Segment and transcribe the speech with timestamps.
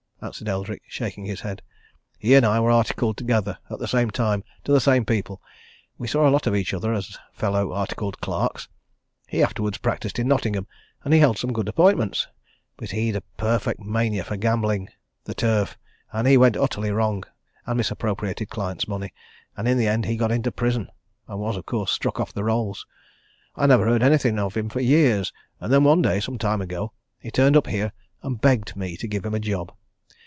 [0.23, 1.63] answered Eldrick, shaking his head.
[2.19, 5.41] "He and I were articled together, at the same time, to the same people:
[5.97, 8.67] we saw a lot of each other as fellow articled clerks.
[9.27, 10.67] He afterwards practised in Nottingham,
[11.03, 12.27] and he held some good appointments.
[12.77, 14.89] But he'd a perfect mania for gambling
[15.23, 15.75] the turf
[16.13, 17.23] and he went utterly wrong,
[17.65, 19.15] and misappropriated clients' money,
[19.57, 20.91] and in the end he got into prison,
[21.27, 22.85] and was, of course, struck off the rolls.
[23.55, 26.93] I never heard anything of him for years, and then one day, some time ago,
[27.17, 27.91] he turned up here
[28.21, 29.73] and begged me to give him a job.